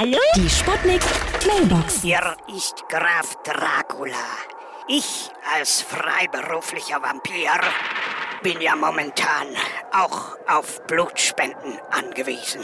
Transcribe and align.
Hallo? 0.00 0.20
Die 0.36 0.48
Sputnik 0.48 1.02
Mailbox. 1.44 2.02
Hier 2.02 2.36
ist 2.56 2.84
Graf 2.88 3.34
Dracula. 3.42 4.14
Ich 4.86 5.28
als 5.52 5.82
freiberuflicher 5.82 7.02
Vampir 7.02 7.50
bin 8.40 8.60
ja 8.60 8.76
momentan 8.76 9.48
auch 9.92 10.36
auf 10.46 10.86
Blutspenden 10.86 11.80
angewiesen, 11.90 12.62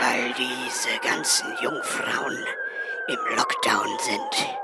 weil 0.00 0.32
diese 0.32 0.98
ganzen 1.06 1.46
Jungfrauen 1.60 2.46
im 3.08 3.36
Lockdown 3.36 3.98
sind. 4.00 4.56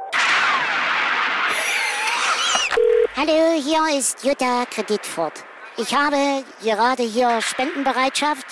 Hallo, 3.14 3.60
hier 3.60 3.98
ist 3.98 4.24
Jutta 4.24 4.64
Kreditfort. 4.64 5.44
Ich 5.76 5.94
habe 5.94 6.42
gerade 6.62 7.02
hier 7.02 7.42
Spendenbereitschaft 7.42 8.46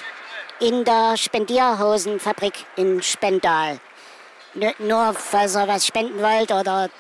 in 0.61 0.85
der 0.85 1.17
Spendierhosenfabrik 1.17 2.55
in 2.77 3.03
Spendal. 3.03 3.81
Nur, 4.79 5.15
falls 5.15 5.57
ihr 5.57 5.67
was 5.67 5.87
spenden 5.87 6.21
wollt 6.21 6.51
oder, 6.51 6.91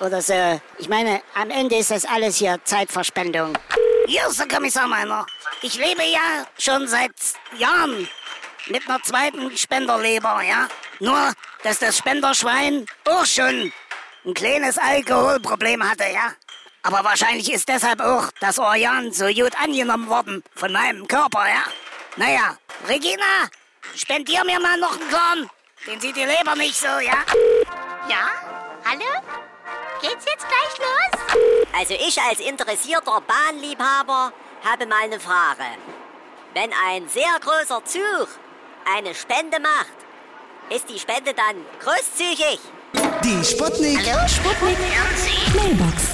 oder 0.00 0.22
so. 0.22 0.60
Ich 0.78 0.88
meine, 0.88 1.22
am 1.34 1.50
Ende 1.50 1.76
ist 1.76 1.90
das 1.90 2.04
alles 2.04 2.36
hier 2.36 2.58
Zeitverspendung. 2.64 3.56
Hier 4.06 4.26
ist 4.28 4.38
der 4.38 4.48
Kommissar 4.48 4.86
Meiner. 4.86 5.26
Ich 5.62 5.76
lebe 5.76 6.02
ja 6.04 6.46
schon 6.58 6.86
seit 6.86 7.12
Jahren 7.58 8.08
mit 8.68 8.88
einer 8.88 9.02
zweiten 9.02 9.56
Spenderleber, 9.56 10.42
ja? 10.42 10.68
Nur, 11.00 11.32
dass 11.62 11.78
das 11.78 11.98
Spenderschwein 11.98 12.86
auch 13.06 13.24
schon 13.24 13.72
ein 14.24 14.34
kleines 14.34 14.78
Alkoholproblem 14.78 15.88
hatte, 15.88 16.04
ja? 16.12 16.32
Aber 16.82 17.02
wahrscheinlich 17.02 17.50
ist 17.50 17.66
deshalb 17.68 18.00
auch 18.00 18.30
das 18.40 18.58
Organ 18.58 19.10
so 19.10 19.26
gut 19.26 19.52
angenommen 19.60 20.08
worden 20.08 20.44
von 20.54 20.70
meinem 20.70 21.08
Körper, 21.08 21.46
ja? 21.48 21.64
Naja, 22.16 22.56
Regina, 22.88 23.48
spendier 23.94 24.44
mir 24.44 24.60
mal 24.60 24.78
noch 24.78 24.98
einen 25.00 25.10
Korn. 25.10 25.50
Den 25.86 26.00
sieht 26.00 26.16
die 26.16 26.24
Leber 26.24 26.54
nicht 26.56 26.76
so, 26.76 26.86
ja? 26.86 27.24
Ja? 28.08 28.30
Hallo? 28.84 29.22
Geht's 30.00 30.24
jetzt 30.26 30.46
gleich 30.46 30.78
los? 30.78 31.36
Also 31.72 31.94
ich 31.94 32.20
als 32.20 32.40
interessierter 32.40 33.20
Bahnliebhaber 33.22 34.32
habe 34.64 34.86
mal 34.86 35.04
eine 35.04 35.20
Frage. 35.20 35.64
Wenn 36.52 36.70
ein 36.88 37.08
sehr 37.08 37.38
großer 37.40 37.84
Zug 37.84 38.28
eine 38.94 39.14
Spende 39.14 39.60
macht, 39.60 39.96
ist 40.70 40.88
die 40.88 40.98
Spende 40.98 41.34
dann 41.34 41.64
großzügig? 41.80 42.60
Die 43.24 43.44
Sputnik. 43.44 44.00
Sputnik 44.28 44.78
Mailbox. 45.54 46.13